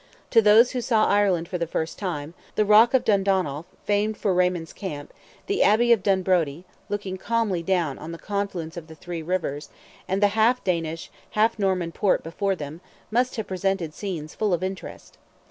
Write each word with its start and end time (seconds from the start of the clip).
To 0.31 0.41
those 0.41 0.71
who 0.71 0.81
saw 0.81 1.05
Ireland 1.05 1.47
for 1.47 1.59
the 1.59 1.67
first 1.67 1.99
time, 1.99 2.33
the 2.55 2.65
rock 2.65 2.95
of 2.95 3.05
Dundonolf, 3.05 3.67
famed 3.83 4.17
for 4.17 4.33
Raymond's 4.33 4.73
camp, 4.73 5.13
the 5.45 5.61
abbey 5.61 5.93
of 5.93 6.01
Dunbrody, 6.01 6.63
looking 6.89 7.17
calmly 7.17 7.61
down 7.61 7.99
on 7.99 8.11
the 8.11 8.17
confluence 8.17 8.77
of 8.77 8.87
the 8.87 8.95
three 8.95 9.21
rivers, 9.21 9.69
and 10.07 10.19
the 10.19 10.29
half 10.29 10.63
Danish, 10.63 11.11
half 11.37 11.59
Norman 11.59 11.91
port 11.91 12.23
before 12.23 12.55
them, 12.55 12.81
must 13.11 13.35
have 13.35 13.45
presented 13.45 13.93
scenes 13.93 14.33
full 14.33 14.55
of 14.55 14.63
interest. 14.63 15.19